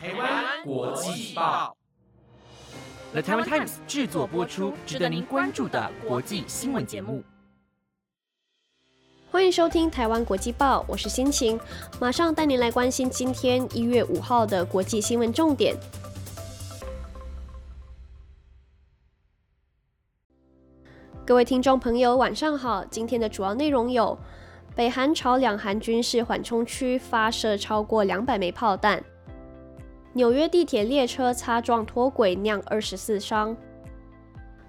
[0.00, 1.76] 台湾国际报
[3.10, 7.20] ，The Taiwan Times 制作播出，值得您关注的国际新闻节目。
[9.28, 11.58] 欢迎收听台湾国际报，我是心情，
[12.00, 15.74] 马上带您来关心今天一月五号的国际新闻重点。
[21.26, 22.84] 各位听众朋友，晚上好。
[22.84, 24.16] 今天的主要内容有：
[24.76, 29.00] 北韩朝两韩军事缓冲区发射超过两百枚炮弹；
[30.18, 33.54] 纽约地铁列车擦撞脱轨酿二十四伤；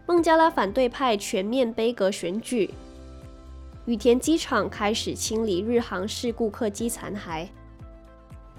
[0.06, 2.70] 孟加拉反对派全面杯阁选举；
[3.86, 7.48] 羽田机场开始清理日航事故客机残骸；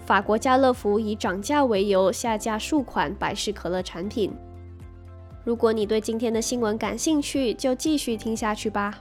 [0.04, 4.32] 法国家乐福以涨价为由下架数款百事可乐产品。
[5.44, 9.00] 如果你对今天的新闻感兴趣，就继续听下去吧。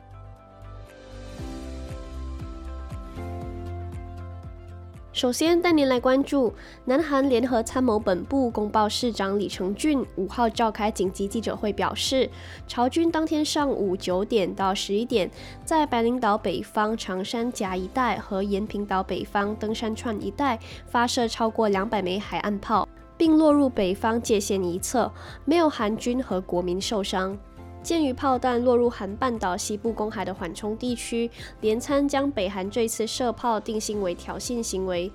[5.11, 6.53] 首先带您来关注，
[6.85, 12.29] 南韩联合参谋本部公报市长李成俊五号召开紧急记者会，表示，
[12.67, 15.29] 朝军当天上午九点到十一点，
[15.65, 22.87] 在白领岛北方长山甲一带和延平岛北方登山串一带发射超过两百枚海岸炮。
[23.17, 25.11] 并落入北方界限一侧，
[25.43, 27.37] 没有韩军和国民受伤。
[27.81, 31.29] 鉴于炮弹落入韩半岛西部公海的缓冲地区，
[31.61, 35.11] 连参将北韩这次射炮定性为挑衅行为。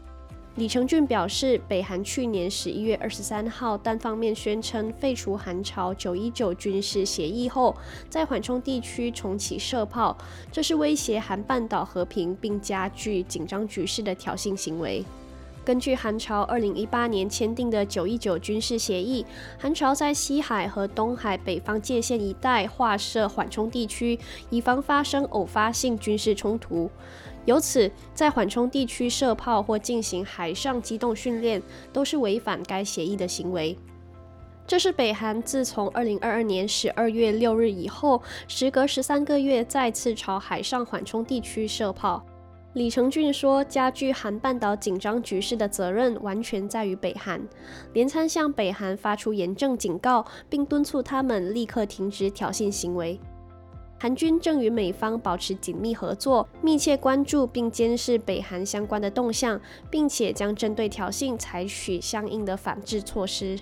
[0.57, 7.77] 李成俊表示，北韩去年十一月二十三号单方面宣称废除韩朝九一九军事协议后，
[8.09, 10.17] 在缓冲地区重启射炮，
[10.53, 15.05] 这是威胁韩半岛和平并加剧紧张局势的挑衅行为。
[15.65, 19.25] 根据韩朝二零一八年签订的九一九军事协议，
[19.59, 24.19] 韩朝在西海和东海北方界限一带划设缓冲地区，
[24.51, 26.91] 以防发生偶发性军事冲突。
[27.47, 31.63] 由此，在缓冲地区射炮或进行海上机动训练，
[31.93, 33.77] 都是违反该协议的行为。
[34.67, 42.25] 这是北韩自从二零二二年十二月六日以后，时隔十三个月再次朝海上缓冲地区射炮。
[42.75, 47.41] 李成俊说：“加剧韩半岛紧张局势的责任完全在于北韩。
[47.93, 53.21] 连参向北韩发出严正警告，并敦促他们立刻停止挑衅行为。
[54.01, 63.57] 韩军正与美方保持紧密合作，密切关注并监视北韩相关的动向，并且将针对挑衅采取相应的反制措施。”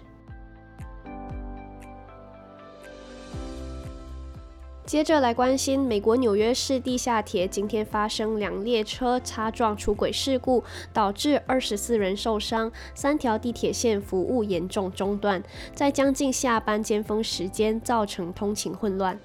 [4.93, 15.43] 接着来关心美国纽约市地下铁今天发生两列车擦撞出轨事故，导致二十四人受伤，三条地铁线服务严重中断，
[15.75, 19.19] 在将近下班尖峰时间造成通勤混乱。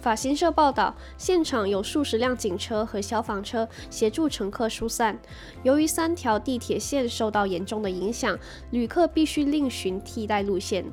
[0.00, 5.18] 法新社报道，现场有数十辆警车和消防车协助乘客疏散。
[5.64, 8.38] 由于三条地铁线受到严重的影响，
[8.70, 10.84] 旅客必须另寻替代路线。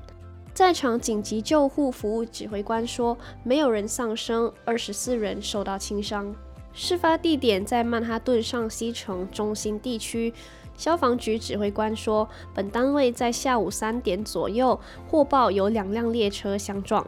[0.59, 6.35] 在场紧急救护服务指挥官说，没有人丧生，二十四人受到轻伤。
[6.73, 10.33] 事发地点在曼哈顿上西城中心地区。
[10.75, 14.77] 消防局指挥官说，本单位在下午三点左右
[15.07, 17.07] 获报有两辆列车相撞。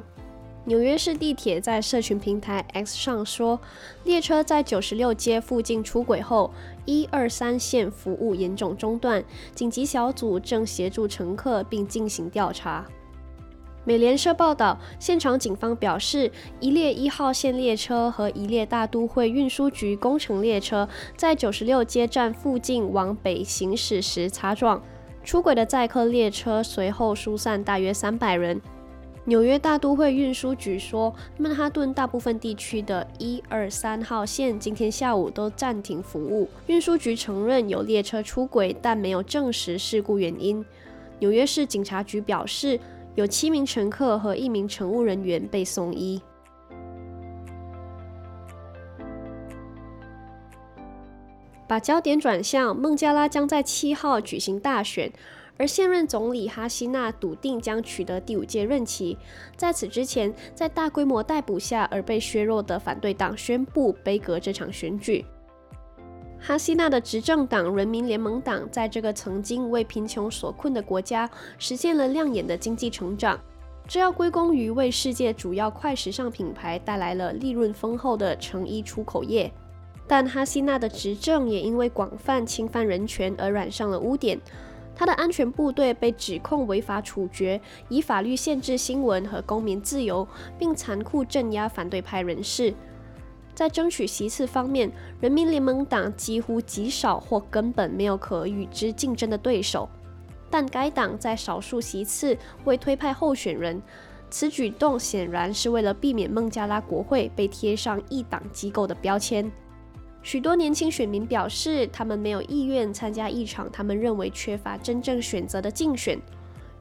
[0.63, 3.59] 纽约市地铁在社群平台 X 上说，
[4.06, 6.50] 列车在九十六街附近出轨后，
[6.85, 9.22] 一二三线服务严重中断，
[9.53, 12.85] 紧急小组正协助乘客并进行调查。
[13.84, 20.88] 美联社报道，现场警方表示，一列一号线列车和一列大都会运输局工程列车
[21.18, 24.80] 在九十六街站附近往北行驶时擦撞，
[25.24, 28.62] 出轨的载客列车随后疏散大约三百人。
[29.25, 36.48] 纽约大都会运输局说，曼哈顿大部分地区的一二三号线今天下午都暂停服务。
[36.68, 40.63] 运输局承认有列车出轨，但没有证实事故原因。
[41.18, 42.80] 纽约市警察局表示。
[43.16, 46.22] 有七名乘客和一名乘务人员被送医。
[51.68, 55.10] 把焦点转向孟加拉，将在七号举行大选，
[55.56, 59.18] 而现任总理哈希娜笃定将取得第五届任期。
[59.56, 65.24] 在此之前，在大规模逮捕下而被削弱的反对党宣布杯葛这场选举。
[66.44, 71.30] 哈希娜的执政党人民联盟党在这个曾经为贫穷所困的国家
[71.60, 73.40] 实现了亮眼的经济成长，
[73.88, 79.52] 这要归功于为世界主要快时尚品牌带来了利润丰厚的成衣出口业。
[80.08, 84.42] 但哈希娜的执政也因为广泛侵犯人权而染上了污点，
[84.96, 90.28] 他的安全部队被指控违法处决，以法律限制新闻和公民自由，
[90.58, 92.74] 并残酷镇压反对派人士。
[93.53, 99.88] 在争取席次方面，人民联盟党几乎极少或根本没有可与之竞争的对手。
[100.50, 103.81] 但该党在少数席次未推派候选人。
[104.30, 109.51] 此举动显然是为了避免孟加拉国会被贴上一党机构的标签。
[110.24, 116.18] 许多年轻选民表示，他们没有意愿参加一场他们认为缺乏真正选择的竞选。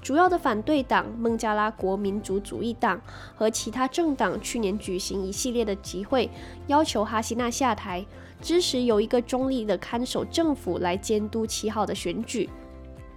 [0.02, 3.00] 主要的反对党孟加拉国民族主义党
[3.34, 6.28] 和其他政党去年举行一系列的集会，
[6.66, 8.04] 要求哈希娜下台，
[8.40, 12.48] 支持由一个中立的看守政府来监督七号的选举。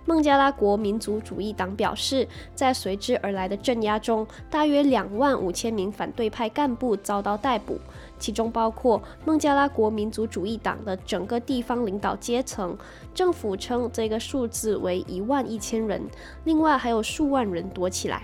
[0.05, 7.79] 孟加拉国民族主义党表示，在随之而来的镇压中，大约两万五千名反对派干部遭到逮捕，
[8.19, 12.77] 其中包括孟加拉国民族主义党的整个地方领导阶层。
[13.13, 16.01] 政府称这个数字为一万一千人，
[16.43, 18.23] 另外还有数万人躲起来。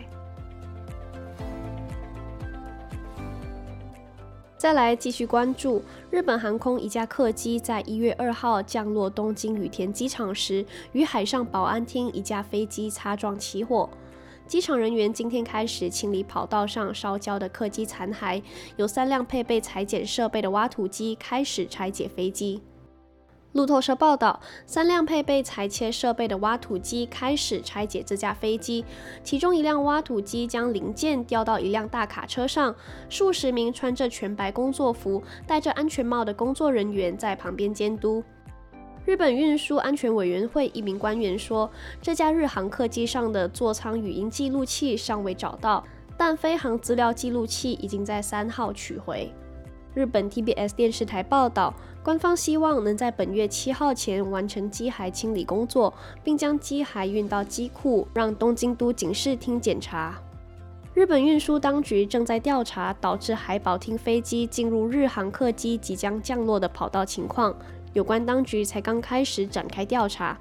[4.59, 13.89] 再来继续关注日本航空一架客机在一月二号降落东京羽田机场时，与海上保安厅一架飞机擦撞起火。
[14.45, 18.43] 机场人员今天开始清理跑道上烧焦的客机残骸，
[18.75, 22.61] 有三辆配备裁剪设备的挖土机开始拆解飞机。
[23.53, 28.85] 路透社报道，三辆配备裁切设备的挖土机开始拆解这架飞机。
[29.23, 32.75] 其中一辆挖土机将零件吊到一辆大卡车上，
[33.09, 38.23] 数十名穿着全白工作服、戴着安全帽的工作人员在旁边监督。
[39.03, 41.67] 日本运输安全委员会一名官员说，
[41.99, 45.83] 这架日航客机上的座舱语音记录器尚未找到，
[46.15, 49.33] 但飞行资料记录器已经在三号取回。
[49.99, 51.73] 日本 TBS 电视台报道。
[52.01, 55.93] 官方希望能在本月七号前完成机骸清理工作，
[56.23, 60.17] 并将机骸运到机库，让东京都警视厅检查。
[60.93, 67.53] 日本运输当局正在调查导致海保厅飞机进入日航客机即将降落的跑道情况，
[67.91, 70.39] 有关当局才刚开始展开调查。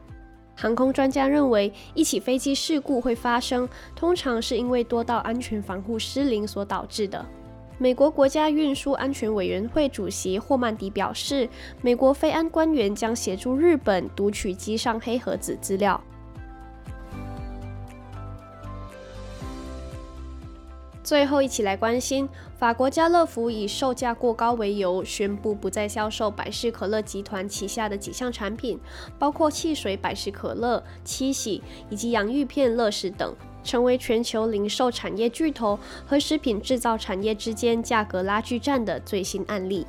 [0.54, 7.26] 航空专家认为，一起飞机事故会发生，通常是因为多道安全防护失灵所导致的。
[7.80, 11.48] 美国国家运输安全委员会主席霍曼迪表示，
[11.80, 16.02] 美国非安官员将协助日本读取机上黑盒子资料。
[21.08, 22.28] 最后，一起来关心
[22.58, 28.78] 法国家乐福以售价过高为由，宣布不再销售百事可乐集团旗下的几项产品，
[29.18, 33.34] 包括汽水百事可乐、七喜以及洋芋片乐事等。
[33.64, 39.86] 成为全球零售产业巨头和食品制造产业之间价格拉锯战的最新案例。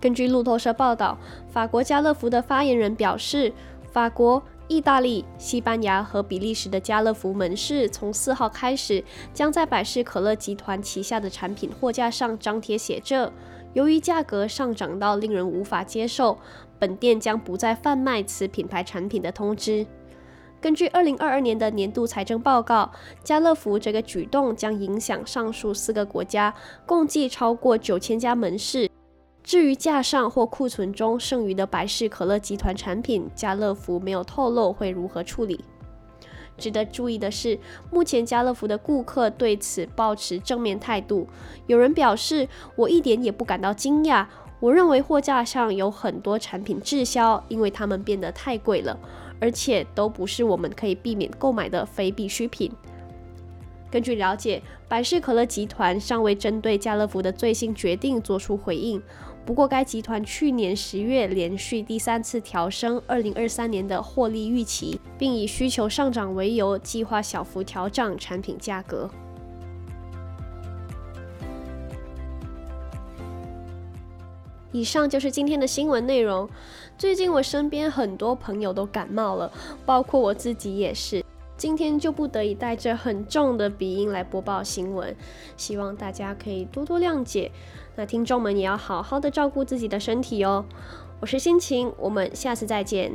[0.00, 1.16] 根据路透社报道，
[1.48, 3.52] 法国家乐福的发言人表示，
[3.92, 13.32] 法国、意大利、西班牙和比利时的家乐福门市从四号开始，将在百事可乐集团旗下的产品货架上张贴写着
[13.72, 16.36] ：“由于价格上涨到令人无法接受，
[16.78, 19.86] 本店将不再贩卖此品牌产品的通知。”
[20.60, 22.92] 根据二零二二年的年度财政报告，
[23.24, 26.52] 家乐福这个举动将影响上述四个国家
[26.84, 28.87] 共计超过九千家门市。
[29.48, 35.64] 至于架上或库存中剩余的百事可乐集团产品，家乐福没有透露会如何处理。
[36.58, 37.58] 值得注意的是，
[37.90, 41.26] 目前家乐福的顾客对此保持正面态度。
[41.66, 42.46] 有人表示
[42.76, 44.26] ：“我一点也不感到惊讶，
[44.60, 48.98] 我认为货架上有很多产品滞销，因为它们变得太贵了。”
[49.40, 52.70] 而且都不是我们可以避免购买的非必需品。
[53.90, 59.02] 根据了解，百事可乐集团尚未针对家乐福的最新决定做出回应。
[59.48, 69.08] 不过，该集团去年十月连续第三次调升二零二三年的获利预期，并以需求上涨为由，计划小幅调涨产品价格。
[74.70, 76.46] 以上就是今天的新闻内容。
[76.98, 79.50] 最近我身边很多朋友都感冒了，
[79.86, 81.24] 包括我自己也是。
[81.58, 85.14] 今天就不得已带着很重的鼻音来播报新闻，
[85.56, 87.50] 希望大家可以多多谅解。
[87.96, 90.64] 那听众们也要好好的照顾自己的身体哦。
[91.18, 93.12] 我是心情，我们下次再见。